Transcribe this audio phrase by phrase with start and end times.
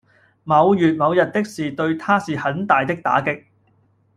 [0.43, 3.43] 某月某日的事對他是很大的打擊